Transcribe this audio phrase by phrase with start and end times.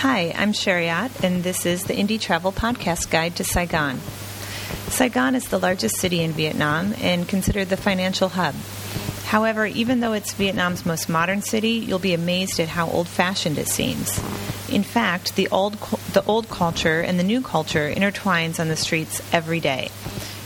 [0.00, 4.00] Hi, I'm Shariat, and this is the Indie Travel Podcast Guide to Saigon.
[4.88, 8.54] Saigon is the largest city in Vietnam and considered the financial hub.
[9.26, 13.58] However, even though it's Vietnam's most modern city, you'll be amazed at how old fashioned
[13.58, 14.18] it seems.
[14.70, 15.74] In fact, the old,
[16.14, 19.90] the old culture and the new culture intertwines on the streets every day.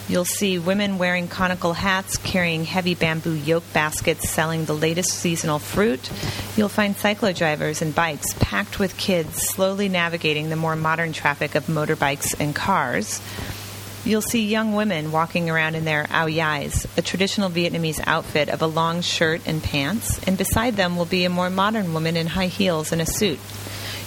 [0.07, 5.59] You'll see women wearing conical hats, carrying heavy bamboo yoke baskets, selling the latest seasonal
[5.59, 6.11] fruit.
[6.57, 11.55] You'll find cyclo drivers and bikes packed with kids slowly navigating the more modern traffic
[11.55, 13.23] of motorbikes and cars.
[14.05, 18.60] You'll see young women walking around in their ao dais, a traditional Vietnamese outfit of
[18.60, 22.27] a long shirt and pants, and beside them will be a more modern woman in
[22.27, 23.41] high heels and a suit.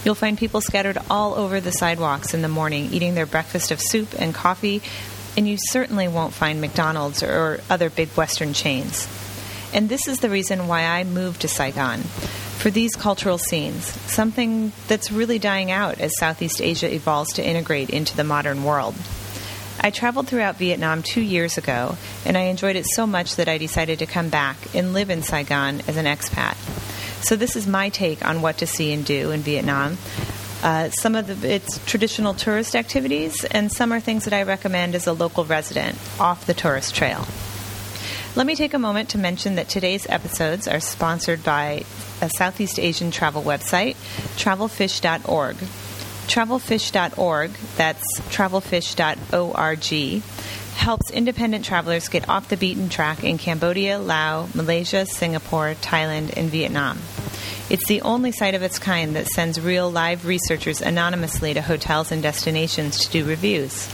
[0.06, 3.82] You'll find people scattered all over the sidewalks in the morning, eating their breakfast of
[3.82, 4.84] soup and coffee
[5.38, 9.08] and you certainly won't find McDonald's or other big Western chains.
[9.74, 12.00] And this is the reason why I moved to Saigon
[12.58, 17.92] for these cultural scenes, something that's really dying out as Southeast Asia evolves to integrate
[17.92, 18.96] into the modern world.
[19.80, 21.96] I traveled throughout Vietnam two years ago,
[22.26, 25.22] and I enjoyed it so much that I decided to come back and live in
[25.22, 26.56] Saigon as an expat.
[27.24, 29.98] So, this is my take on what to see and do in Vietnam.
[30.64, 34.96] Uh, some of the, its traditional tourist activities, and some are things that I recommend
[34.96, 37.28] as a local resident off the tourist trail.
[38.36, 41.86] Let me take a moment to mention that today's episodes are sponsored by
[42.22, 43.96] a Southeast Asian travel website,
[44.36, 45.56] travelfish.org.
[46.28, 50.22] Travelfish.org, that's travelfish.org,
[50.76, 56.52] helps independent travelers get off the beaten track in Cambodia, Laos, Malaysia, Singapore, Thailand, and
[56.52, 57.00] Vietnam.
[57.70, 62.14] It's the only site of its kind that sends real live researchers anonymously to hotels
[62.14, 63.88] and destinations to do reviews.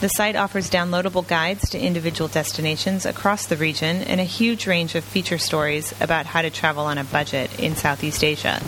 [0.00, 4.94] The site offers downloadable guides to individual destinations across the region and a huge range
[4.94, 8.62] of feature stories about how to travel on a budget in Southeast Asia.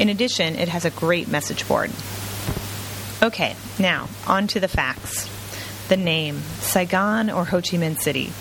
[0.00, 1.92] In addition, it has a great message board.
[3.22, 5.30] Okay, now on to the facts.
[5.88, 8.32] The name Saigon or Ho Chi Minh City.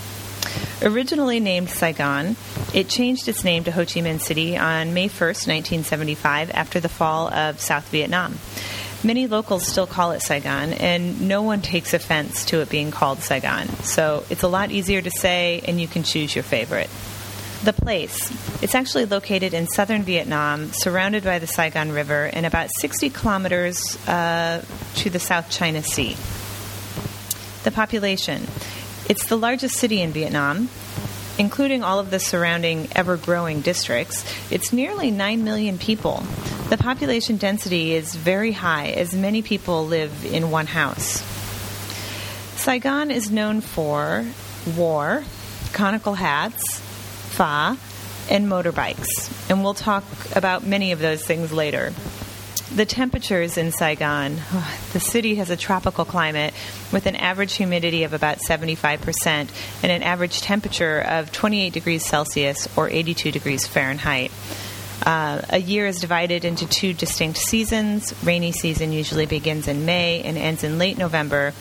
[0.86, 2.36] Originally named Saigon,
[2.72, 6.90] it changed its name to Ho Chi Minh City on May 1, 1975, after the
[6.90, 8.38] fall of South Vietnam.
[9.04, 13.20] Many locals still call it Saigon, and no one takes offense to it being called
[13.20, 13.68] Saigon.
[13.84, 16.90] So it's a lot easier to say, and you can choose your favorite.
[17.64, 18.30] The place.
[18.62, 23.98] It's actually located in southern Vietnam, surrounded by the Saigon River, and about 60 kilometers
[24.08, 24.64] uh,
[24.98, 26.16] to the South China Sea.
[27.64, 28.46] The population.
[29.08, 30.70] It's the largest city in Vietnam,
[31.38, 34.26] including all of the surrounding ever growing districts.
[34.50, 36.24] It's nearly 9 million people.
[36.70, 41.22] The population density is very high, as many people live in one house.
[42.56, 44.26] Saigon is known for
[44.76, 45.24] war,
[45.72, 47.78] conical hats, pho,
[48.30, 49.50] and motorbikes.
[49.52, 50.04] And we'll talk
[50.36, 51.94] about many of those things later.
[52.76, 54.36] The temperatures in Saigon,
[54.92, 56.54] the city has a tropical climate
[56.92, 59.50] with an average humidity of about 75% and
[59.84, 64.30] an average temperature of 28 degrees Celsius or 82 degrees Fahrenheit.
[65.06, 68.14] Uh, a year is divided into two distinct seasons.
[68.26, 71.54] Rainy season usually begins in May and ends in late November,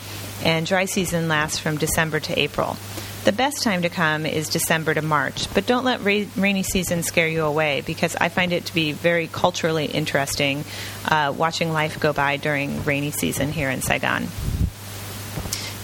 [0.45, 2.77] and dry season lasts from December to April.
[3.25, 7.03] The best time to come is December to March, but don't let ra- rainy season
[7.03, 10.63] scare you away because I find it to be very culturally interesting
[11.07, 14.27] uh, watching life go by during rainy season here in Saigon.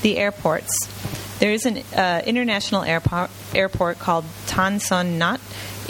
[0.02, 0.86] The airports.
[1.38, 5.40] There is an uh, international airport, airport called Tan Son Nhat.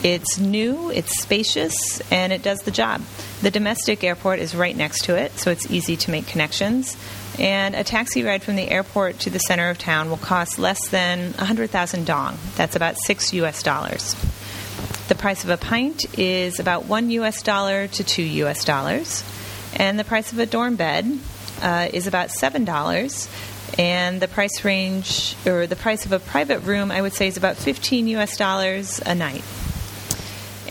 [0.04, 3.02] It's new, it's spacious, and it does the job.
[3.42, 6.96] The domestic airport is right next to it, so it's easy to make connections
[7.40, 10.88] and a taxi ride from the airport to the center of town will cost less
[10.88, 12.38] than 100,000 dong.
[12.56, 14.14] That's about 6 US dollars.
[15.08, 19.24] The price of a pint is about 1 US dollar to 2 US dollars,
[19.74, 21.18] and the price of a dorm bed
[21.62, 23.28] uh, is about $7
[23.78, 27.36] and the price range or the price of a private room I would say is
[27.36, 29.44] about 15 US dollars a night.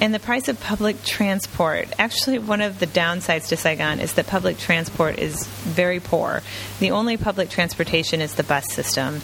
[0.02, 1.90] And the price of public transport.
[2.00, 6.41] Actually, one of the downsides to Saigon is that public transport is very poor.
[6.79, 9.22] The only public transportation is the bus system.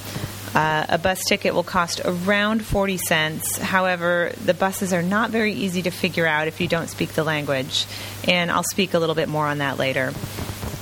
[0.54, 3.58] Uh, a bus ticket will cost around 40 cents.
[3.58, 7.24] However, the buses are not very easy to figure out if you don't speak the
[7.24, 7.86] language.
[8.28, 10.12] And I'll speak a little bit more on that later.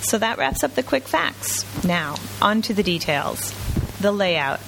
[0.02, 1.66] So that wraps up the quick facts.
[1.84, 3.54] Now, on to the details.
[4.00, 4.60] The layout.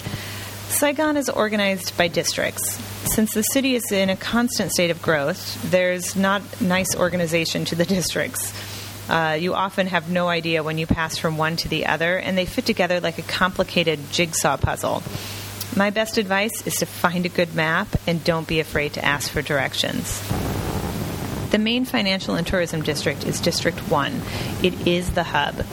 [0.69, 2.79] Saigon is organized by districts.
[3.05, 7.75] Since the city is in a constant state of growth, there's not nice organization to
[7.75, 8.53] the districts.
[9.07, 12.37] Uh, you often have no idea when you pass from one to the other, and
[12.37, 15.03] they fit together like a complicated jigsaw puzzle.
[15.75, 19.29] My best advice is to find a good map and don't be afraid to ask
[19.29, 20.21] for directions.
[21.51, 24.21] The main financial and tourism district is District 1.
[24.63, 25.63] It is the hub.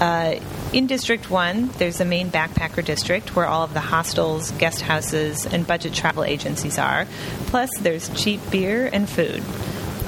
[0.00, 0.36] Uh,
[0.72, 5.44] in District 1, there's the main backpacker district where all of the hostels, guest houses,
[5.44, 7.06] and budget travel agencies are.
[7.46, 9.42] Plus, there's cheap beer and food.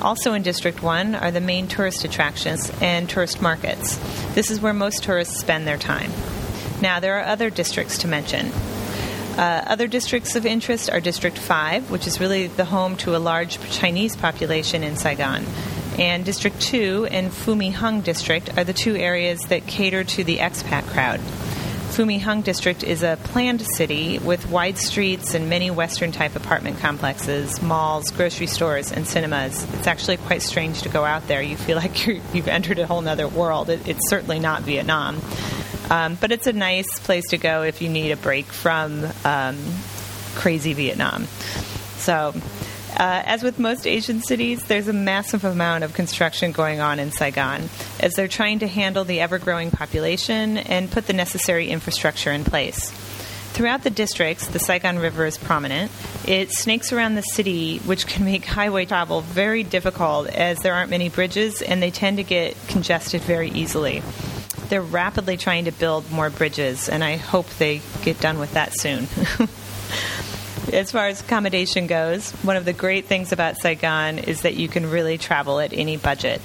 [0.00, 3.96] Also in District 1 are the main tourist attractions and tourist markets.
[4.34, 6.12] This is where most tourists spend their time.
[6.80, 8.52] Now, there are other districts to mention.
[9.36, 13.18] Uh, other districts of interest are District 5, which is really the home to a
[13.18, 15.44] large Chinese population in Saigon.
[15.98, 20.38] And District 2 and Phu Hung District are the two areas that cater to the
[20.38, 21.20] expat crowd.
[21.92, 26.78] Phu Hung District is a planned city with wide streets and many Western type apartment
[26.78, 29.62] complexes, malls, grocery stores, and cinemas.
[29.74, 31.42] It's actually quite strange to go out there.
[31.42, 33.68] You feel like you have entered a whole other world.
[33.68, 35.20] It, it's certainly not Vietnam.
[35.90, 39.58] Um, but it's a nice place to go if you need a break from um,
[40.34, 41.26] crazy Vietnam.
[41.98, 42.32] So,
[43.02, 47.10] uh, as with most Asian cities, there's a massive amount of construction going on in
[47.10, 47.68] Saigon
[47.98, 52.44] as they're trying to handle the ever growing population and put the necessary infrastructure in
[52.44, 52.92] place.
[53.54, 55.90] Throughout the districts, the Saigon River is prominent.
[56.28, 60.90] It snakes around the city, which can make highway travel very difficult as there aren't
[60.90, 64.00] many bridges and they tend to get congested very easily
[64.68, 68.72] they're rapidly trying to build more bridges, and I hope they get done with that
[68.72, 69.06] soon.
[70.72, 74.68] as far as accommodation goes, one of the great things about Saigon is that you
[74.68, 76.40] can really travel at any budget.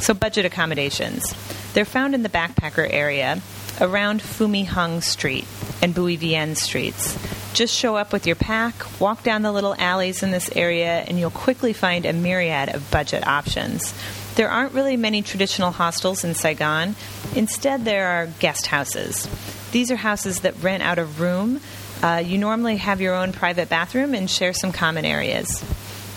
[0.00, 1.34] So, budget accommodations.
[1.74, 3.40] They're found in the backpacker area
[3.80, 5.46] around My Hung Street
[5.82, 7.18] and Bui Vien streets.
[7.52, 11.18] Just show up with your pack, walk down the little alleys in this area, and
[11.18, 13.94] you'll quickly find a myriad of budget options.
[14.34, 16.96] There aren't really many traditional hostels in Saigon.
[17.36, 19.28] Instead, there are guest houses.
[19.70, 21.60] These are houses that rent out a room.
[22.02, 25.62] Uh, you normally have your own private bathroom and share some common areas.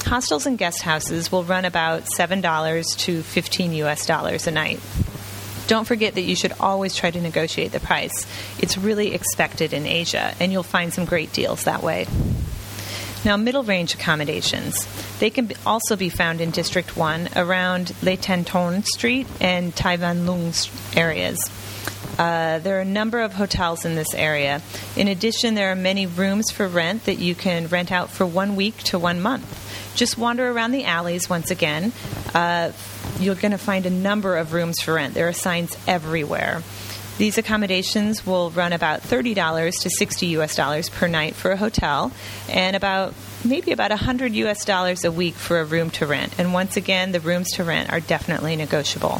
[0.05, 4.79] Hostels and guest houses will run about $7 to 15 US dollars a night.
[5.67, 8.25] Don't forget that you should always try to negotiate the price.
[8.57, 12.07] It's really expected in Asia, and you'll find some great deals that way.
[13.25, 14.87] Now, middle range accommodations.
[15.19, 19.97] They can also be found in District 1 around Le Thanh Ton Street and Thai
[19.97, 20.53] Van Lung
[20.95, 21.37] areas.
[22.17, 24.61] Uh, there are a number of hotels in this area.
[24.95, 28.55] In addition, there are many rooms for rent that you can rent out for one
[28.55, 29.93] week to one month.
[29.95, 31.91] Just wander around the alleys once again.
[32.33, 32.71] Uh,
[33.19, 35.13] you're going to find a number of rooms for rent.
[35.13, 36.63] There are signs everywhere.
[37.17, 42.11] These accommodations will run about $30 to 60 US dollars per night for a hotel
[42.47, 46.33] and about maybe about 100 US dollars a week for a room to rent.
[46.37, 49.19] And once again, the rooms to rent are definitely negotiable.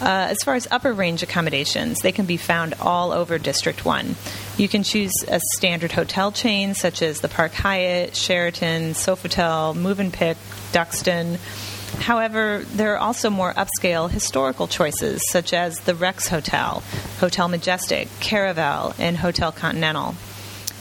[0.00, 4.14] Uh, as far as upper range accommodations, they can be found all over District 1.
[4.58, 10.36] You can choose a standard hotel chain such as the Park Hyatt, Sheraton, Sofitel, Mövenpick,
[10.72, 11.38] Duxton.
[12.00, 16.82] However, there are also more upscale historical choices, such as the Rex Hotel,
[17.20, 20.14] Hotel Majestic, Caravelle, and Hotel Continental.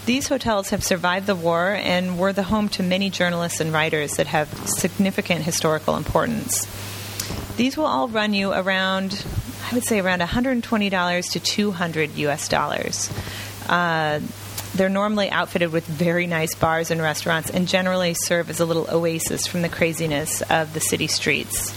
[0.06, 4.18] These hotels have survived the war and were the home to many journalists and writers
[4.18, 6.68] that have significant historical importance.
[7.58, 9.26] These will all run you around,
[9.72, 13.10] I would say, around $120 to 200 US dollars.
[13.68, 14.20] Uh,
[14.76, 18.88] they're normally outfitted with very nice bars and restaurants and generally serve as a little
[18.92, 21.74] oasis from the craziness of the city streets.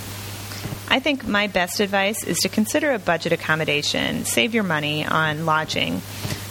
[0.91, 5.47] I think my best advice is to consider a budget accommodation, save your money on
[5.47, 6.03] lodging,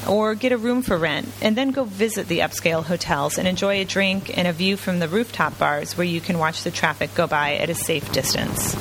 [0.08, 3.82] or get a room for rent, and then go visit the upscale hotels and enjoy
[3.82, 7.14] a drink and a view from the rooftop bars where you can watch the traffic
[7.14, 8.76] go by at a safe distance.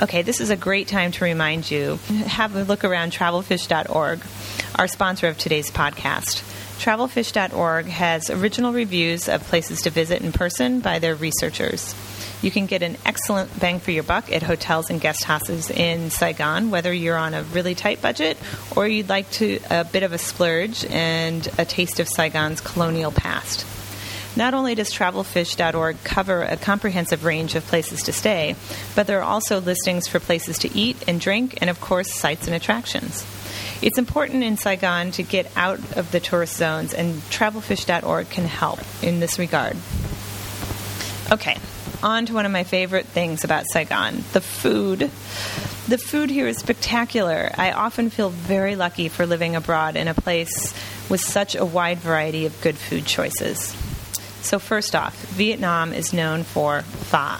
[0.00, 4.22] Okay, this is a great time to remind you have a look around travelfish.org,
[4.76, 6.42] our sponsor of today's podcast.
[6.78, 11.94] Travelfish.org has original reviews of places to visit in person by their researchers.
[12.40, 16.08] You can get an excellent bang for your buck at hotels and guest houses in
[16.08, 18.38] Saigon, whether you're on a really tight budget
[18.74, 23.12] or you'd like to a bit of a splurge and a taste of Saigon's colonial
[23.12, 23.66] past.
[24.36, 28.54] Not only does travelfish.org cover a comprehensive range of places to stay,
[28.94, 32.46] but there are also listings for places to eat and drink, and of course, sights
[32.46, 33.26] and attractions.
[33.82, 38.80] It's important in Saigon to get out of the tourist zones, and travelfish.org can help
[39.02, 39.76] in this regard.
[41.32, 41.56] Okay,
[42.02, 45.10] on to one of my favorite things about Saigon the food.
[45.88, 47.50] The food here is spectacular.
[47.56, 50.72] I often feel very lucky for living abroad in a place
[51.08, 53.74] with such a wide variety of good food choices.
[54.42, 57.36] So, first off, Vietnam is known for pho.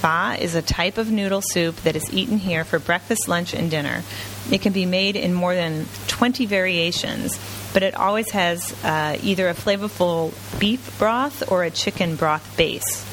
[0.00, 3.70] Pho is a type of noodle soup that is eaten here for breakfast, lunch, and
[3.70, 4.02] dinner.
[4.50, 7.38] It can be made in more than 20 variations,
[7.72, 13.04] but it always has uh, either a flavorful beef broth or a chicken broth base.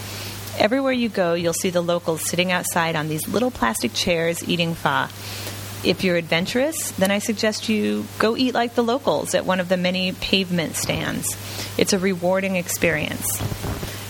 [0.60, 4.76] Everywhere you go, you'll see the locals sitting outside on these little plastic chairs eating
[4.76, 5.08] pho.
[5.84, 9.68] If you're adventurous, then I suggest you go eat like the locals at one of
[9.68, 11.28] the many pavement stands.
[11.78, 13.38] It's a rewarding experience.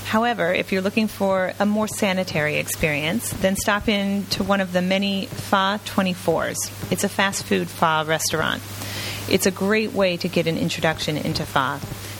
[0.05, 4.71] However, if you're looking for a more sanitary experience, then stop in to one of
[4.71, 6.91] the many Pho 24s.
[6.91, 8.61] It's a fast food pho restaurant.
[9.27, 11.79] It's a great way to get an introduction into pho.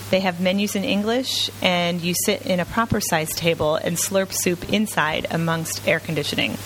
[0.10, 4.32] They have menus in English, and you sit in a proper sized table and slurp
[4.32, 6.58] soup inside amongst air conditioning.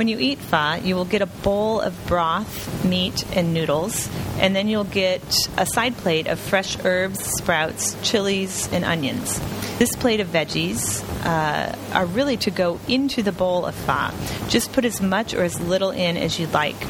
[0.00, 4.56] When you eat pho, you will get a bowl of broth, meat, and noodles, and
[4.56, 5.20] then you'll get
[5.58, 9.38] a side plate of fresh herbs, sprouts, chilies, and onions.
[9.78, 14.08] This plate of veggies uh, are really to go into the bowl of pho.
[14.48, 16.80] Just put as much or as little in as you'd like.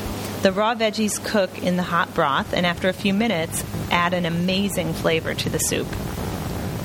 [0.42, 4.24] The raw veggies cook in the hot broth, and after a few minutes, add an
[4.24, 5.88] amazing flavor to the soup.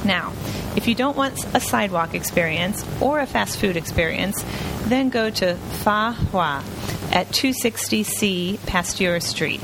[0.04, 0.34] Now,
[0.76, 4.44] if you don't want a sidewalk experience or a fast food experience,
[4.86, 6.64] then go to Pho Hoa
[7.12, 9.62] at 260C Pasteur Street.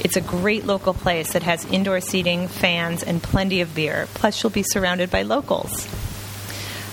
[0.00, 4.08] It's a great local place that has indoor seating, fans, and plenty of beer.
[4.14, 5.86] Plus, you'll be surrounded by locals.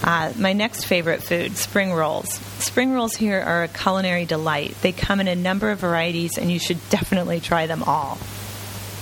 [0.04, 2.34] Uh, my next favorite food, spring rolls.
[2.60, 4.76] Spring rolls here are a culinary delight.
[4.82, 8.18] They come in a number of varieties, and you should definitely try them all.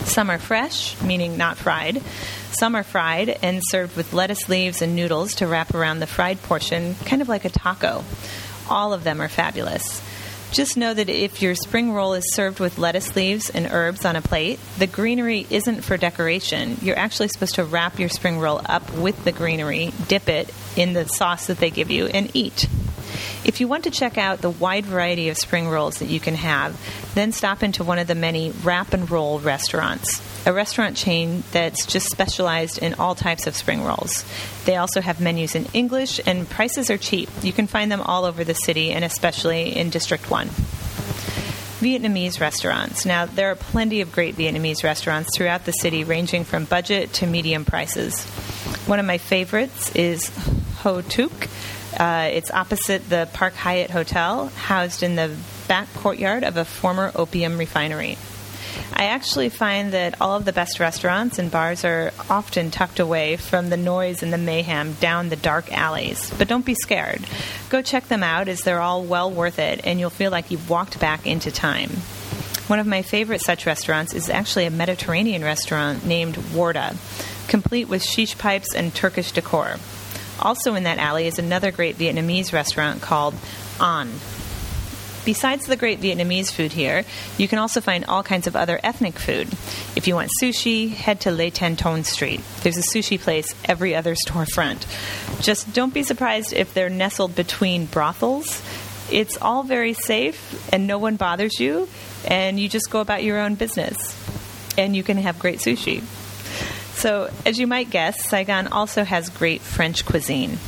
[0.06, 2.01] Some are fresh, meaning not fried.
[2.51, 6.41] Some are fried and served with lettuce leaves and noodles to wrap around the fried
[6.44, 8.03] portion, kind of like a taco.
[8.70, 10.01] All of them are fabulous.
[10.51, 14.15] Just know that if your spring roll is served with lettuce leaves and herbs on
[14.15, 16.77] a plate, the greenery isn't for decoration.
[16.82, 20.94] You're actually supposed to wrap your spring roll up with the greenery, dip it in
[20.94, 22.68] the sauce that they give you, and eat.
[23.43, 26.35] If you want to check out the wide variety of spring rolls that you can
[26.35, 26.79] have,
[27.15, 31.85] then stop into one of the many wrap and roll restaurants, a restaurant chain that's
[31.85, 34.25] just specialized in all types of spring rolls.
[34.65, 37.29] They also have menus in English, and prices are cheap.
[37.41, 40.49] You can find them all over the city and especially in District 1.
[41.79, 43.05] Vietnamese restaurants.
[43.05, 47.25] Now, there are plenty of great Vietnamese restaurants throughout the city, ranging from budget to
[47.25, 48.25] medium prices.
[48.85, 50.29] One of my favorites is
[50.79, 51.47] Hoa Tuc.
[52.00, 55.36] Uh, it's opposite the Park Hyatt Hotel, housed in the
[55.68, 58.18] back courtyard of a former opium refinery.
[58.94, 63.36] I actually find that all of the best restaurants and bars are often tucked away
[63.36, 66.32] from the noise and the mayhem down the dark alleys.
[66.38, 67.25] But don't be scared.
[67.70, 70.70] Go check them out as they're all well worth it and you'll feel like you've
[70.70, 71.89] walked back into time.
[72.68, 76.96] One of my favorite such restaurants is actually a Mediterranean restaurant named Warda,
[77.48, 79.77] complete with sheesh pipes and Turkish decor.
[80.41, 83.36] Also in that alley is another great Vietnamese restaurant called
[83.79, 84.10] An.
[85.25, 87.03] Besides the great Vietnamese food here,
[87.38, 89.48] you can also find all kinds of other ethnic food.
[89.96, 92.41] If you want sushi, head to Le Thanh Ton Street.
[92.63, 94.88] There's a sushi place every other storefront.
[95.41, 98.63] Just don't be surprised if they're nestled between brothels.
[99.12, 101.89] It's all very safe and no one bothers you,
[102.27, 104.15] and you just go about your own business.
[104.77, 106.03] And you can have great sushi.
[107.00, 110.60] So, as you might guess, Saigon also has great French cuisine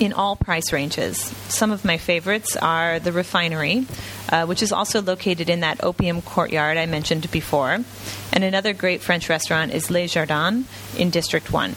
[0.00, 1.18] in all price ranges.
[1.50, 3.86] Some of my favorites are the Refinery,
[4.30, 7.78] uh, which is also located in that opium courtyard I mentioned before.
[8.32, 10.64] And another great French restaurant is Les Jardins
[10.98, 11.76] in District 1.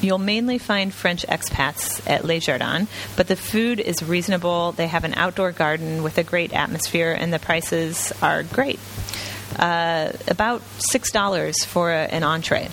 [0.00, 4.72] You'll mainly find French expats at Les Jardins, but the food is reasonable.
[4.72, 8.80] They have an outdoor garden with a great atmosphere, and the prices are great.
[9.56, 10.62] Uh, about
[10.92, 12.68] $6 for a, an entree.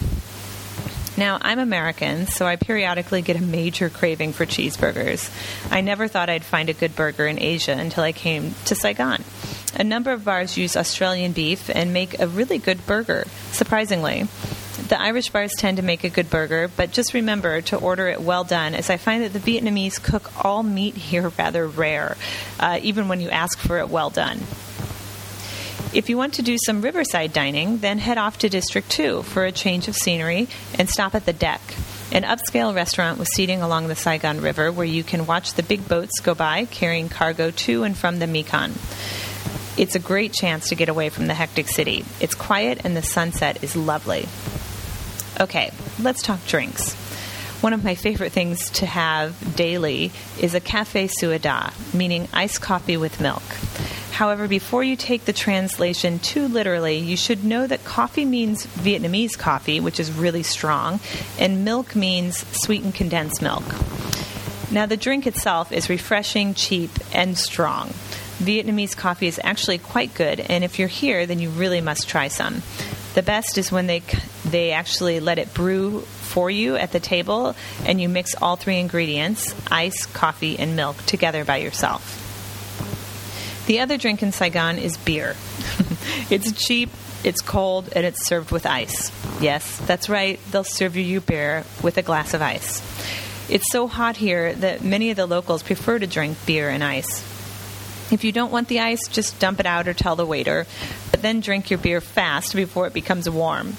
[1.19, 5.29] Now, I'm American, so I periodically get a major craving for cheeseburgers.
[5.69, 9.25] I never thought I'd find a good burger in Asia until I came to Saigon.
[9.75, 14.29] A number of bars use Australian beef and make a really good burger, surprisingly.
[14.88, 18.21] The Irish bars tend to make a good burger, but just remember to order it
[18.21, 22.15] well done, as I find that the Vietnamese cook all meat here rather rare,
[22.61, 24.39] uh, even when you ask for it well done.
[25.91, 29.46] If you want to do some riverside dining, then head off to District 2 for
[29.46, 31.62] a change of scenery and stop at the deck,
[32.12, 35.88] an upscale restaurant with seating along the Saigon River where you can watch the big
[35.88, 38.75] boats go by carrying cargo to and from the Mekong.
[39.77, 42.05] It's a great chance to get away from the hectic city.
[42.19, 44.27] It's quiet and the sunset is lovely.
[45.41, 46.93] Okay, let's talk drinks.
[47.62, 52.62] One of my favorite things to have daily is a cafe sua da, meaning iced
[52.62, 53.41] coffee with milk.
[54.19, 59.38] However, before you take the translation too literally, you should know that coffee means Vietnamese
[59.38, 60.99] coffee, which is really strong,
[61.39, 63.63] and milk means sweetened condensed milk.
[64.73, 67.91] Now, the drink itself is refreshing, cheap, and strong.
[68.39, 72.27] Vietnamese coffee is actually quite good, and if you're here, then you really must try
[72.27, 72.61] some.
[73.13, 74.03] The best is when they
[74.43, 78.79] they actually let it brew for you at the table, and you mix all three
[78.81, 82.28] ingredients ice, coffee, and milk together by yourself.
[83.69, 85.35] The other drink in Saigon is beer.
[86.31, 86.89] it's cheap,
[87.23, 89.11] it's cold, and it's served with ice.
[89.39, 92.81] Yes, that's right, they'll serve you beer with a glass of ice.
[93.47, 97.21] It's so hot here that many of the locals prefer to drink beer and ice.
[98.11, 100.65] If you don't want the ice, just dump it out or tell the waiter,
[101.11, 103.75] but then drink your beer fast before it becomes warm.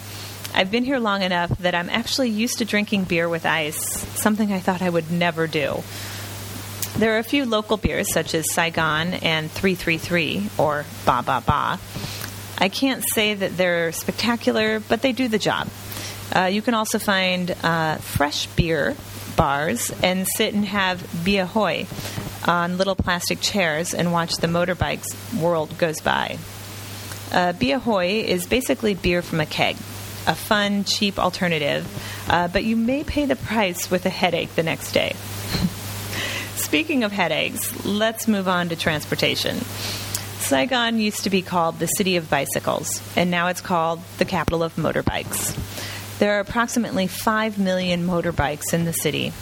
[0.54, 4.52] I've been here long enough that I'm actually used to drinking beer with ice, something
[4.52, 5.82] I thought I would never do.
[6.96, 11.78] There are a few local beers such as Saigon and 333 or Ba Ba Ba.
[12.58, 15.68] I can't say that they're spectacular, but they do the job.
[16.34, 18.94] Uh, you can also find uh, fresh beer
[19.36, 21.86] bars and sit and have bia hoi,
[22.46, 26.38] on little plastic chairs and watch the motorbikes world goes by.
[27.32, 29.76] Uh, Bia Hoi is basically beer from a keg,
[30.26, 31.86] a fun, cheap alternative,
[32.28, 35.14] uh, but you may pay the price with a headache the next day.
[36.70, 39.56] Speaking of headaches, let's move on to transportation.
[40.38, 44.62] Saigon used to be called the city of bicycles, and now it's called the capital
[44.62, 45.56] of motorbikes.
[46.20, 49.32] There are approximately 5 million motorbikes in the city,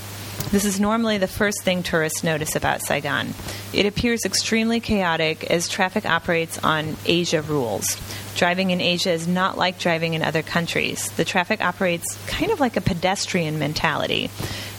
[0.51, 3.35] this is normally the first thing tourists notice about Saigon.
[3.75, 8.01] It appears extremely chaotic as traffic operates on Asia rules.
[8.35, 11.11] Driving in Asia is not like driving in other countries.
[11.13, 14.31] The traffic operates kind of like a pedestrian mentality,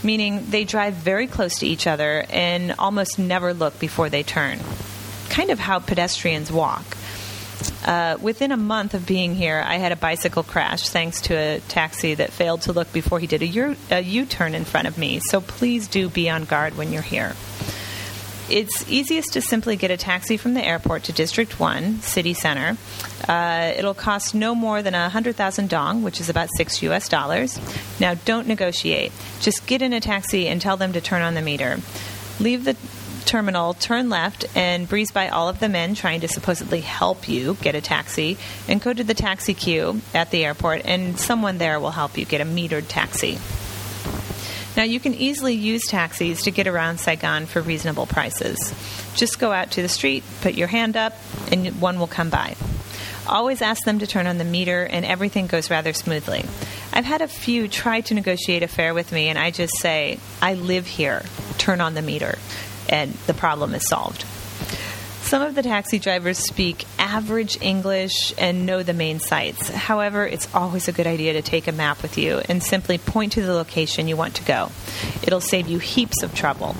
[0.04, 4.60] meaning they drive very close to each other and almost never look before they turn.
[5.30, 6.98] Kind of how pedestrians walk.
[7.86, 11.60] Uh, within a month of being here, I had a bicycle crash thanks to a
[11.62, 15.20] taxi that failed to look before he did a U turn in front of me.
[15.20, 17.36] So please do be on guard when you're here.
[18.50, 22.78] It's easiest to simply get a taxi from the airport to District 1, City Center.
[23.28, 27.60] Uh, it'll cost no more than 100,000 dong, which is about 6 US dollars.
[28.00, 29.12] Now, don't negotiate.
[29.40, 31.78] Just get in a taxi and tell them to turn on the meter.
[32.40, 32.76] Leave the
[33.26, 37.54] terminal, turn left, and breeze by all of the men trying to supposedly help you
[37.62, 38.36] get a taxi,
[38.68, 42.26] and go to the taxi queue at the airport, and someone there will help you
[42.26, 43.38] get a metered taxi.
[44.80, 48.74] Now, you can easily use taxis to get around Saigon for reasonable prices.
[49.14, 51.12] Just go out to the street, put your hand up,
[51.52, 52.56] and one will come by.
[53.28, 56.46] Always ask them to turn on the meter, and everything goes rather smoothly.
[56.94, 60.18] I've had a few try to negotiate a fare with me, and I just say,
[60.42, 61.24] I live here,
[61.58, 62.38] turn on the meter
[62.90, 64.26] and the problem is solved.
[65.30, 69.70] Some of the taxi drivers speak average English and know the main sites.
[69.70, 73.34] However, it's always a good idea to take a map with you and simply point
[73.34, 74.72] to the location you want to go.
[75.22, 76.76] It'll save you heaps of trouble.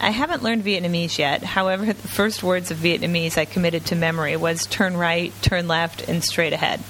[0.00, 1.42] I haven't learned Vietnamese yet.
[1.42, 6.08] However, the first words of Vietnamese I committed to memory was turn right, turn left,
[6.08, 6.80] and straight ahead.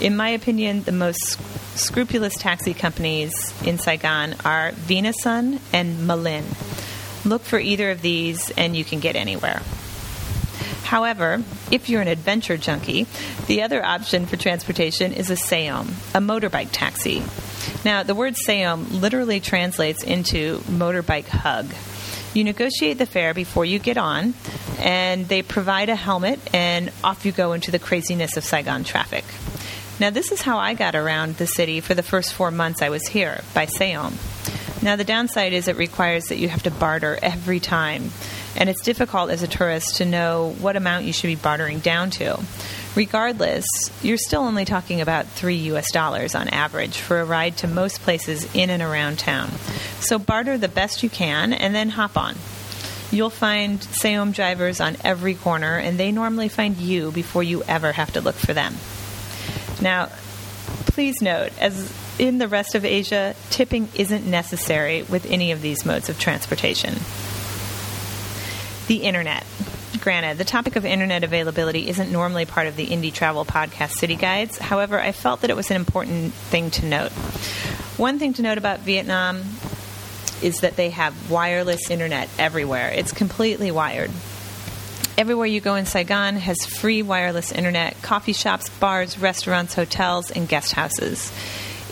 [0.00, 1.40] In my opinion, the most
[1.76, 6.46] scrupulous taxi companies in Saigon are Vinasun and Mai Linh.
[7.24, 9.60] Look for either of these and you can get anywhere.
[10.90, 13.06] However, if you're an adventure junkie,
[13.46, 17.22] the other option for transportation is a xe om, a motorbike taxi.
[17.84, 21.72] Now, the word xe om literally translates into motorbike hug.
[22.34, 24.34] You negotiate the fare before you get on,
[24.80, 29.24] and they provide a helmet, and off you go into the craziness of Saigon traffic.
[30.00, 32.88] Now, this is how I got around the city for the first four months I
[32.88, 34.18] was here by xe om.
[34.82, 38.10] Now, the downside is it requires that you have to barter every time,
[38.56, 42.10] and it's difficult as a tourist to know what amount you should be bartering down
[42.10, 42.38] to.
[42.94, 43.64] Regardless,
[44.02, 48.00] you're still only talking about 3 US dollars on average for a ride to most
[48.00, 49.50] places in and around town.
[50.00, 52.34] So barter the best you can and then hop on.
[53.12, 57.64] You'll find xe om drivers on every corner, and they normally find you before you
[57.64, 58.76] ever have to look for them.
[59.82, 60.10] Now,
[60.86, 65.84] please note, as in the rest of Asia, tipping isn't necessary with any of these
[65.84, 66.94] modes of transportation.
[68.90, 69.46] The Internet.
[70.00, 74.16] Granted, the topic of internet availability isn't normally part of the Indie Travel Podcast City
[74.16, 74.58] Guides.
[74.58, 77.12] However, I felt that it was an important thing to note.
[77.98, 79.42] One thing to note about Vietnam
[80.42, 82.90] is that they have wireless internet everywhere.
[82.90, 84.10] It's completely wired.
[85.16, 90.48] Everywhere you go in Saigon has free wireless internet, coffee shops, bars, restaurants, hotels, and
[90.48, 91.30] guest houses.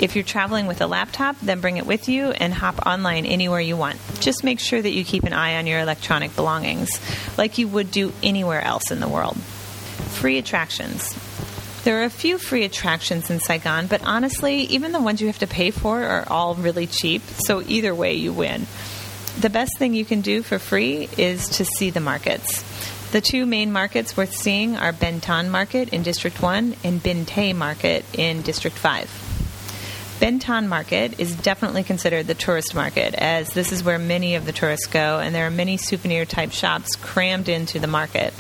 [0.00, 3.60] If you're traveling with a laptop, then bring it with you and hop online anywhere
[3.60, 3.98] you want.
[4.20, 6.88] Just make sure that you keep an eye on your electronic belongings,
[7.36, 9.36] like you would do anywhere else in the world.
[9.36, 11.16] Free attractions.
[11.82, 15.38] There are a few free attractions in Saigon, but honestly, even the ones you have
[15.40, 18.66] to pay for are all really cheap, so either way, you win.
[19.40, 22.62] The best thing you can do for free is to see the markets.
[23.10, 27.26] The two main markets worth seeing are Ben Thanh Market in District 1 and Binh
[27.26, 29.27] Tay Market in District 5.
[30.20, 34.46] Ben Thanh Market is definitely considered the tourist market, as this is where many of
[34.46, 38.34] the tourists go, and there are many souvenir type shops crammed into the market.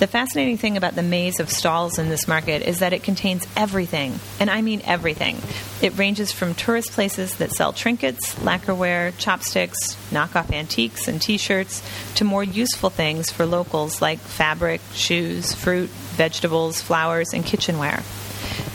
[0.00, 3.46] The fascinating thing about the maze of stalls in this market is that it contains
[3.56, 5.36] everything, and I mean everything.
[5.80, 11.84] It ranges from tourist places that sell trinkets, lacquerware, chopsticks, knockoff antiques, and t shirts,
[12.16, 18.02] to more useful things for locals like fabric, shoes, fruit, vegetables, flowers, and kitchenware.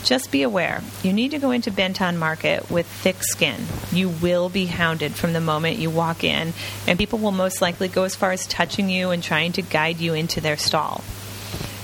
[0.04, 3.60] Just be aware, you need to go into Ben Thanh Market with thick skin.
[3.92, 6.52] You will be hounded from the moment you walk in,
[6.86, 9.98] and people will most likely go as far as touching you and trying to guide
[9.98, 11.02] you into their stall.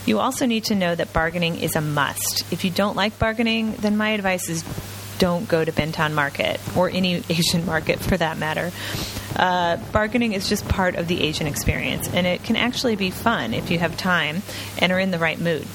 [0.06, 2.44] You also need to know that bargaining is a must.
[2.52, 4.64] If you don't like bargaining, then my advice is
[5.18, 8.70] don't go to Ben Thanh Market or any Asian market for that matter.
[9.36, 13.54] Uh, bargaining is just part of the Asian experience, and it can actually be fun
[13.54, 14.42] if you have time
[14.78, 15.66] and are in the right mood.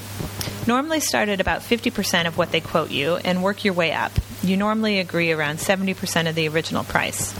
[0.70, 4.12] Normally start at about 50% of what they quote you and work your way up.
[4.40, 7.34] You normally agree around 70% of the original price.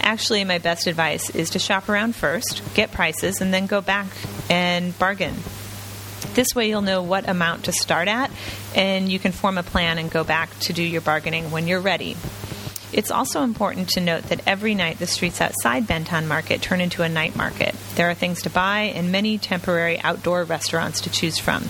[0.00, 4.08] Actually, my best advice is to shop around first, get prices, and then go back
[4.50, 5.36] and bargain.
[6.34, 8.32] This way, you'll know what amount to start at,
[8.74, 11.78] and you can form a plan and go back to do your bargaining when you're
[11.78, 12.16] ready.
[12.92, 16.80] It's also important to note that every night the streets outside Ben Thanh Market turn
[16.80, 17.76] into a night market.
[17.94, 21.68] There are things to buy and many temporary outdoor restaurants to choose from.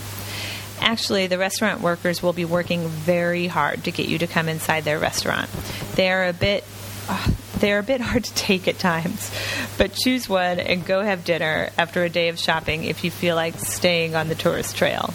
[0.85, 4.85] Actually, the restaurant workers will be working very hard to get you to come inside
[4.85, 5.49] their restaurant.
[5.95, 6.63] They are a bit.
[7.09, 9.31] Uh, they're a bit hard to take at times,
[9.79, 13.35] but choose one and go have dinner after a day of shopping if you feel
[13.35, 15.15] like staying on the tourist trail.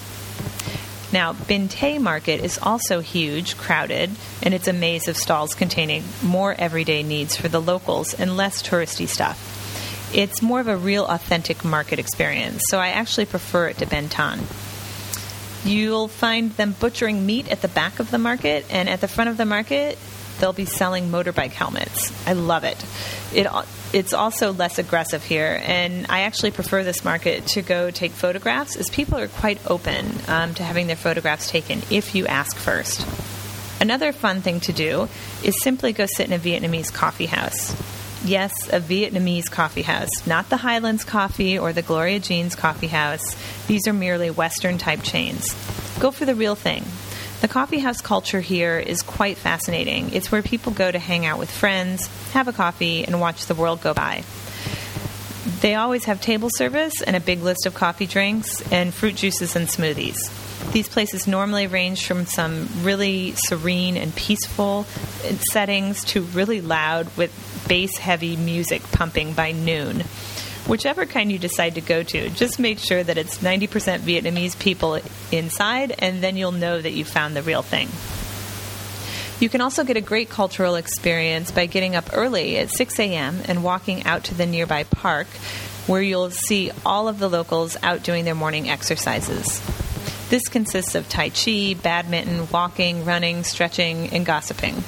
[1.14, 4.10] Now, Binh Tay Market is also huge, crowded,
[4.42, 8.64] and it's a maze of stalls containing more everyday needs for the locals and less
[8.64, 10.12] touristy stuff.
[10.16, 14.10] It's more of a real authentic market experience, so I actually prefer it to Ben
[14.10, 14.44] Thanh.
[15.66, 19.30] You'll find them butchering meat at the back of the market, and at the front
[19.30, 19.98] of the market,
[20.40, 22.14] they'll be selling motorbike helmets.
[22.28, 22.84] I love it.
[23.34, 23.48] It
[23.92, 28.76] it's also less aggressive here, and I actually prefer this market to go take photographs,
[28.76, 33.06] as people are quite open um, to having their photographs taken if you ask first.
[33.82, 35.08] Another fun thing to do
[35.44, 37.76] is simply go sit in a Vietnamese coffee house.
[38.26, 43.36] Yes, a Vietnamese coffee house, not the Highlands Coffee or the Gloria Jean's Coffee House.
[43.68, 45.54] These are merely Western type chains.
[46.00, 46.84] Go for the real thing.
[47.40, 50.14] The coffee house culture here is quite fascinating.
[50.14, 53.56] It's where people go to hang out with friends, have a coffee, and watch the
[53.56, 54.24] world go by.
[55.62, 59.56] They always have table service and a big list of coffee drinks and fruit juices
[59.56, 60.18] and smoothies.
[60.72, 64.84] These places normally range from some really serene and peaceful
[65.52, 70.04] settings to really loud with bass heavy music pumping by noon.
[70.68, 75.00] Whichever kind you decide to go to, just make sure that it's 90% Vietnamese people
[75.32, 77.90] inside, and then you'll know that you found the real thing.
[79.40, 83.40] You can also get a great cultural experience by getting up early at 6 a.m.
[83.48, 85.28] and walking out to the nearby park
[85.88, 89.60] where you'll see all of the locals out doing their morning exercises.
[90.30, 94.84] This consists of Tai Chi, badminton, walking, running, stretching, and gossiping.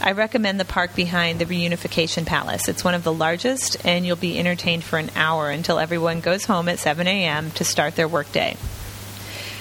[0.00, 2.66] I recommend the park behind the Reunification Palace.
[2.66, 6.46] It's one of the largest, and you'll be entertained for an hour until everyone goes
[6.46, 7.50] home at 7 a.m.
[7.52, 8.56] to start their workday.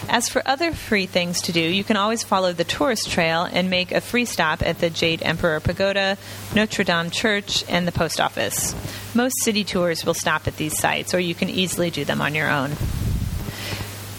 [0.08, 3.70] As for other free things to do, you can always follow the tourist trail and
[3.70, 6.18] make a free stop at the Jade Emperor Pagoda,
[6.56, 8.74] Notre Dame Church, and the post office.
[9.14, 12.36] Most city tours will stop at these sites, or you can easily do them on
[12.36, 12.78] your own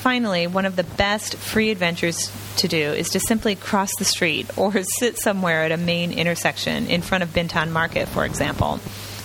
[0.06, 4.46] finally, one of the best free adventures to do is to simply cross the street
[4.56, 8.78] or sit somewhere at a main intersection in front of Ben Thanh Market, for example,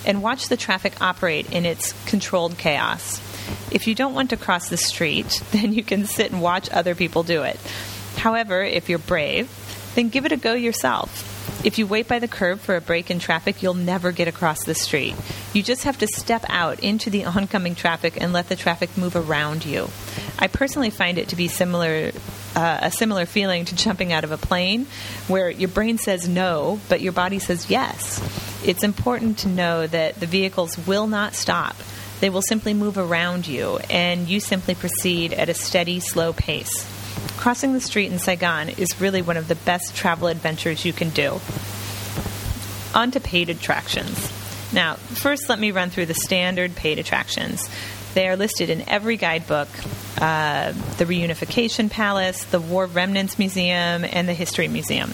[0.04, 3.20] and watch the traffic operate in its controlled chaos.
[3.70, 6.96] If you don't want to cross the street, then you can sit and watch other
[6.96, 7.60] people do it.
[8.16, 9.48] However, if you're brave,
[9.94, 11.31] then give it a go yourself.
[11.64, 14.64] If you wait by the curb for a break in traffic, you'll never get across
[14.64, 15.14] the street.
[15.52, 19.14] You just have to step out into the oncoming traffic and let the traffic move
[19.14, 19.88] around you.
[20.38, 22.10] I personally find it to be similar
[22.54, 24.86] uh, a similar feeling to jumping out of a plane
[25.28, 28.20] where your brain says no, but your body says yes.
[28.66, 31.76] It's important to know that the vehicles will not stop.
[32.20, 36.86] They will simply move around you, and you simply proceed at a steady, slow pace.
[37.36, 41.10] Crossing the street in Saigon is really one of the best travel adventures you can
[41.10, 41.40] do.
[42.94, 44.32] On to paid attractions.
[44.72, 47.68] Now, first, let me run through the standard paid attractions.
[48.14, 49.68] They are listed in every guidebook
[50.20, 55.10] uh, the Reunification Palace, the War Remnants Museum, and the History Museum.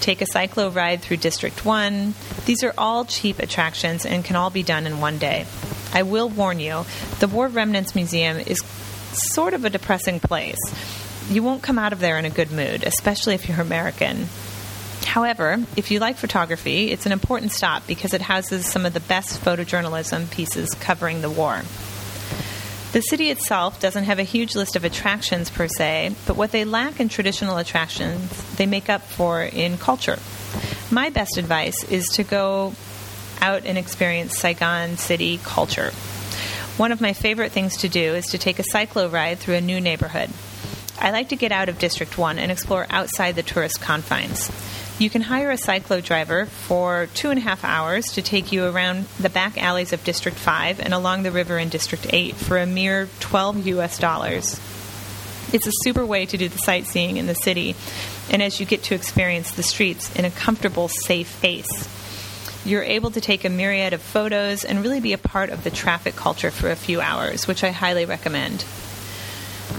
[0.00, 2.14] Take a cyclo ride through District 1.
[2.44, 5.46] These are all cheap attractions and can all be done in one day.
[5.94, 6.84] I will warn you,
[7.20, 8.62] the War Remnants Museum is
[9.32, 10.58] sort of a depressing place
[11.28, 14.28] you won't come out of there in a good mood, especially if you're American.
[15.04, 19.00] However, if you like photography, it's an important stop because it houses some of the
[19.00, 21.62] best photojournalism pieces covering the war.
[22.92, 26.64] The city itself doesn't have a huge list of attractions per se, but what they
[26.64, 30.18] lack in traditional attractions, they make up for in culture.
[30.90, 32.74] My best advice is to go
[33.40, 35.90] out and experience Saigon city culture.
[36.76, 39.60] One of my favorite things to do is to take a cyclo ride through a
[39.60, 40.30] new neighborhood.
[40.98, 44.50] I like to get out of District 1 and explore outside the tourist confines.
[44.98, 48.64] You can hire a cyclo driver for two and a half hours to take you
[48.64, 52.56] around the back alleys of District 5 and along the river in District 8 for
[52.56, 54.58] a mere 12 US dollars.
[55.52, 57.76] It's a super way to do the sightseeing in the city,
[58.30, 61.88] and as you get to experience the streets in a comfortable, safe pace.
[62.64, 65.70] You're able to take a myriad of photos and really be a part of the
[65.70, 68.64] traffic culture for a few hours, which I highly recommend.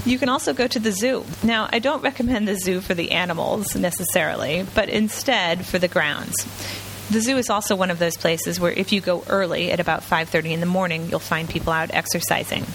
[0.08, 1.26] You can also go to the zoo.
[1.43, 6.48] Now, I don't recommend the zoo for the animals necessarily, but instead for the grounds.
[7.12, 10.04] The zoo is also one of those places where if you go early at about
[10.04, 12.65] 5:30 in the morning, you'll find people out exercising.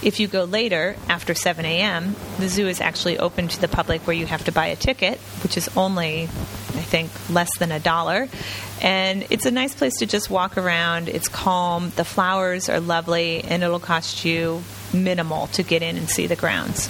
[0.00, 4.06] If you go later, after 7 a.m., the zoo is actually open to the public
[4.06, 6.30] where you have to buy a ticket, which is only,
[6.78, 8.28] I think, less than a dollar.
[8.80, 11.08] And it's a nice place to just walk around.
[11.08, 14.62] It's calm, the flowers are lovely, and it'll cost you
[14.94, 16.88] minimal to get in and see the grounds.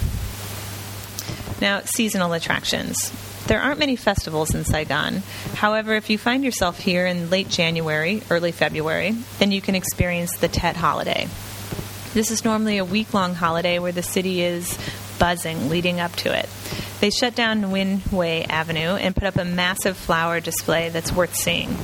[1.60, 3.12] Now, seasonal attractions.
[3.46, 5.22] There aren't many festivals in Saigon.
[5.54, 10.36] However, if you find yourself here in late January, early February, then you can experience
[10.36, 11.28] the Tet holiday.
[12.12, 14.78] This is normally a week long holiday where the city is
[15.18, 16.48] buzzing leading up to it.
[17.00, 21.34] They shut down Nguyen Hue Avenue and put up a massive flower display that's worth
[21.34, 21.76] seeing.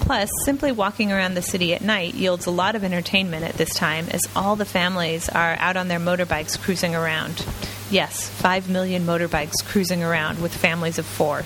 [0.00, 3.74] Plus, simply walking around the city at night yields a lot of entertainment at this
[3.74, 7.44] time as all the families are out on their motorbikes cruising around.
[7.90, 11.42] Yes, 5 million motorbikes cruising around with families of four.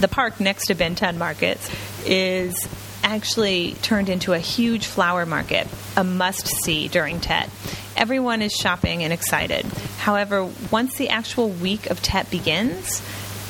[0.00, 1.58] The park next to Ben Thanh Market
[2.04, 2.68] is
[3.02, 7.48] actually turned into a huge flower market, a must see during Tet.
[7.96, 9.64] Everyone is shopping and excited.
[9.98, 13.02] However, once the actual week of Tet begins,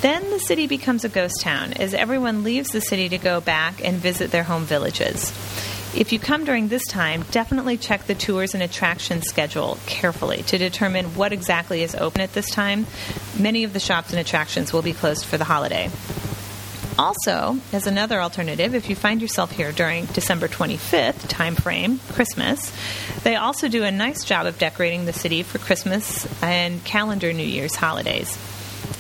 [0.02, 3.84] then the city becomes a ghost town as everyone leaves the city to go back
[3.84, 5.32] and visit their home villages.
[5.96, 10.58] If you come during this time, definitely check the tours and attractions schedule carefully to
[10.58, 12.86] determine what exactly is open at this time.
[13.38, 15.90] Many of the shops and attractions will be closed for the holiday.
[16.98, 22.72] Also, as another alternative, if you find yourself here during December 25th time frame, Christmas,
[23.22, 27.44] they also do a nice job of decorating the city for Christmas and calendar New
[27.44, 28.38] Year's holidays.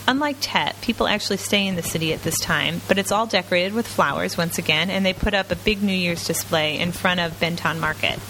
[0.06, 3.72] Unlike Tet, people actually stay in the city at this time, but it's all decorated
[3.72, 7.20] with flowers once again, and they put up a big New Year's display in front
[7.20, 8.20] of Ben Thanh Market.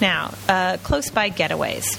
[0.00, 1.98] Now, uh, close by getaways.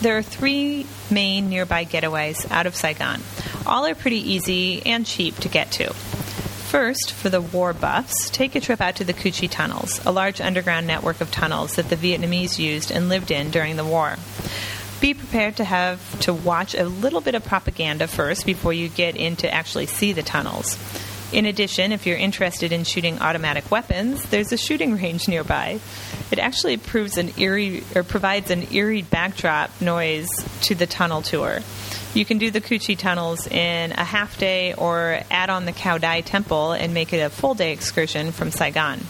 [0.00, 3.22] There are three main nearby getaways out of Saigon.
[3.66, 5.94] All are pretty easy and cheap to get to.
[6.74, 10.10] First, for the war buffs, take a trip out to the Cu Chi Tunnels, a
[10.10, 14.16] large underground network of tunnels that the Vietnamese used and lived in during the war
[15.00, 19.14] be prepared to have to watch a little bit of propaganda first before you get
[19.14, 20.76] in to actually see the tunnels.
[21.32, 25.78] In addition, if you're interested in shooting automatic weapons, there's a shooting range nearby.
[26.30, 30.28] It actually proves an eerie or provides an eerie backdrop noise
[30.62, 31.60] to the tunnel tour.
[32.14, 35.72] You can do the Cu Chi tunnels in a half day or add on the
[35.72, 39.00] Cao Dai Temple and make it a full day excursion from Saigon.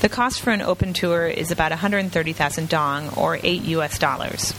[0.00, 4.54] The cost for an open tour is about 130,000 dong or 8 US dollars.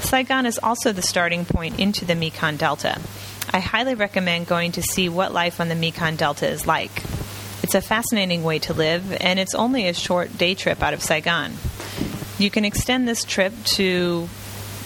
[0.00, 3.00] Saigon is also the starting point into the Mekong Delta.
[3.50, 7.02] I highly recommend going to see what life on the Mekong Delta is like.
[7.62, 11.02] It's a fascinating way to live, and it's only a short day trip out of
[11.02, 11.52] Saigon.
[12.38, 14.28] You can extend this trip to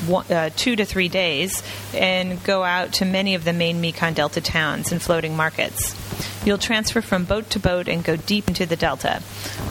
[0.06, 1.62] one, uh, two to three days
[1.94, 5.94] and go out to many of the main Mekong Delta towns and floating markets.
[6.44, 9.20] You'll transfer from boat to boat and go deep into the delta.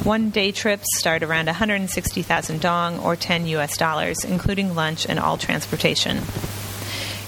[0.03, 5.38] One day trips start around 160,000 dong or 10 US dollars, including lunch and all
[5.38, 6.21] transportation.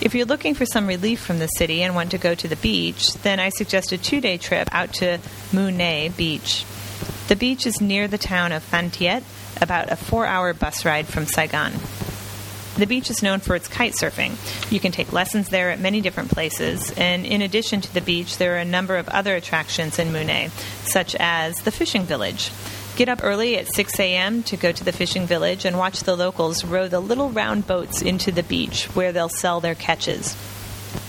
[0.02, 2.56] If you're looking for some relief from the city and want to go to the
[2.56, 5.20] beach, then I suggest a two day trip out to
[5.54, 6.66] Ne Beach.
[7.28, 9.24] The beach is near the town of Phan Thiet,
[9.62, 11.74] about a four hour bus ride from Saigon.
[12.78, 14.32] The beach is known for its kite surfing.
[14.72, 18.38] You can take lessons there at many different places, and in addition to the beach,
[18.38, 20.50] there are a number of other attractions in Mui Ne,
[20.84, 22.50] such as the fishing village.
[22.96, 24.44] Get up early at 6 a.m.
[24.44, 28.02] to go to the fishing village and watch the locals row the little round boats
[28.02, 30.36] into the beach where they'll sell their catches.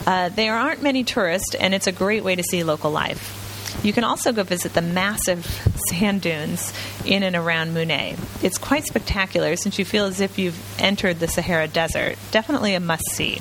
[0.07, 3.38] Uh, there aren't many tourists, and it's a great way to see local life.
[3.83, 5.45] You can also go visit the massive
[5.88, 6.73] sand dunes
[7.05, 8.16] in and around Mui Ne.
[8.42, 12.16] It's quite spectacular since you feel as if you've entered the Sahara Desert.
[12.31, 13.40] Definitely a must see.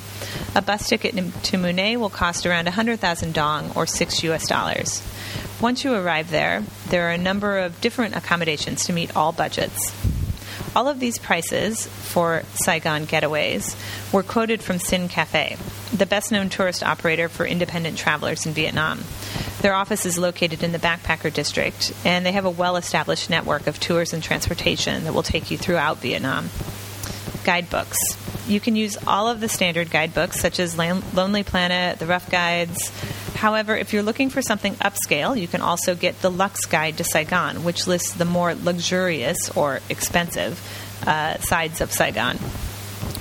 [0.56, 5.02] A bus ticket to Mui Ne will cost around 100,000 dong or 6 US dollars.
[5.62, 9.94] Once you arrive there, there are a number of different accommodations to meet all budgets.
[10.74, 13.76] All of these prices for Saigon getaways
[14.12, 15.56] were quoted from Sinh Cafe,
[15.96, 19.04] the best known tourist operator for independent travelers in Vietnam.
[19.60, 23.68] Their office is located in the Backpacker District, and they have a well established network
[23.68, 26.50] of tours and transportation that will take you throughout Vietnam.
[27.44, 27.98] Guidebooks.
[28.46, 32.90] You can use all of the standard guidebooks, such as Lonely Planet, the Rough Guides.
[33.34, 37.04] However, if you're looking for something upscale, you can also get the Luxe Guide to
[37.04, 40.60] Saigon, which lists the more luxurious or expensive
[41.06, 42.38] uh, sides of Saigon.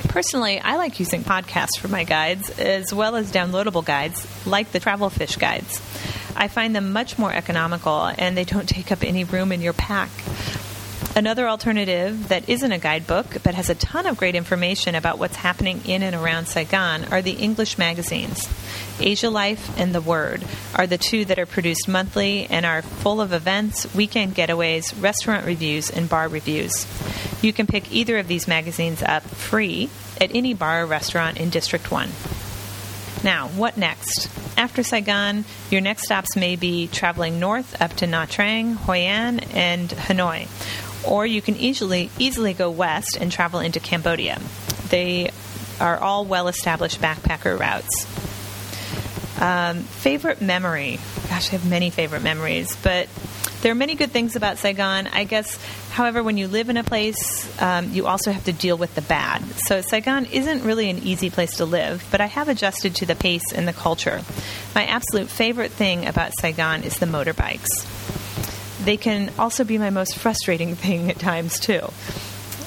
[0.10, 4.80] Personally, I like using podcasts for my guides as well as downloadable guides like the
[4.80, 5.82] Travelfish guides.
[6.36, 9.74] I find them much more economical and they don't take up any room in your
[9.74, 10.10] pack.
[11.14, 15.36] Another alternative that isn't a guidebook but has a ton of great information about what's
[15.36, 18.48] happening in and around Saigon are the English magazines.
[18.98, 20.42] Asia Life and The Word
[20.74, 25.46] are the two that are produced monthly and are full of events, weekend getaways, restaurant
[25.46, 26.88] reviews, and bar reviews.
[27.42, 31.50] You can pick either of these magazines up free at any bar or restaurant in
[31.50, 32.10] District 1.
[33.24, 34.30] Now, what next?
[34.58, 39.40] After Saigon, your next stops may be traveling north up to Nha Trang, Hoi An,
[39.54, 40.48] and Hanoi.
[41.06, 44.40] Or you can easily easily go west and travel into Cambodia.
[44.90, 45.32] They
[45.80, 48.06] are all well established backpacker routes.
[49.42, 51.00] Um, favorite memory?
[51.30, 53.10] Gosh, I have many favorite memories, but
[53.62, 55.08] there are many good things about Saigon.
[55.08, 55.58] I guess,
[55.92, 59.02] however, when you live in a place, um, you also have to deal with the
[59.02, 59.44] bad.
[59.68, 63.16] So Saigon isn't really an easy place to live, but I have adjusted to the
[63.16, 64.22] pace and the culture.
[64.76, 67.86] My absolute favorite thing about Saigon is the motorbikes.
[68.84, 71.82] They can also be my most frustrating thing at times, too.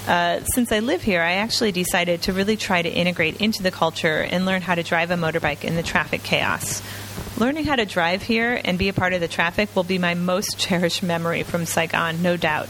[0.06, 3.70] Uh, since I live here, I actually decided to really try to integrate into the
[3.70, 6.82] culture and learn how to drive a motorbike in the traffic chaos.
[7.38, 10.14] Learning how to drive here and be a part of the traffic will be my
[10.14, 12.68] most cherished memory from Saigon, no doubt.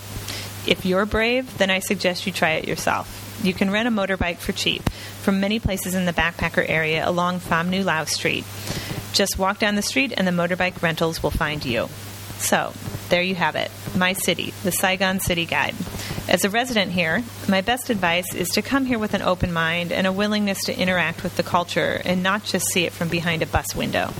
[0.66, 3.20] If you're brave, then I suggest you try it yourself.
[3.42, 7.40] You can rent a motorbike for cheap from many places in the backpacker area along
[7.40, 8.44] Pham Ngu Lao Street.
[9.12, 11.88] Just walk down the street and the motorbike rentals will find you.
[12.38, 12.72] So,
[13.08, 15.74] there you have it my city, the Saigon City Guide.
[16.28, 19.92] As a resident here, my best advice is to come here with an open mind
[19.92, 23.42] and a willingness to interact with the culture and not just see it from behind
[23.42, 24.12] a bus window.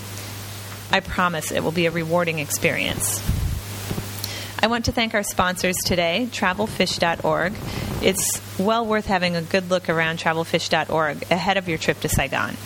[0.92, 3.22] I promise it will be a rewarding experience.
[4.62, 7.54] I want to thank our sponsors today, travelfish.org.
[8.02, 12.56] It's well worth having a good look around travelfish.org ahead of your trip to Saigon.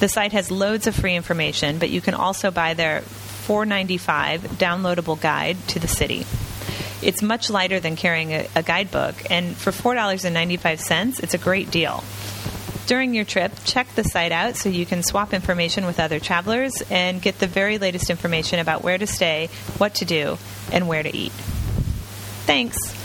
[0.00, 3.02] The site has loads of free information, but you can also buy their
[3.42, 6.26] 495 downloadable guide to the city.
[7.02, 12.04] It's much lighter than carrying a, a guidebook, and for $4.95, it's a great deal.
[12.86, 16.82] During your trip, check the site out so you can swap information with other travelers
[16.90, 20.38] and get the very latest information about where to stay, what to do,
[20.72, 21.32] and where to eat.
[22.46, 23.01] Thanks.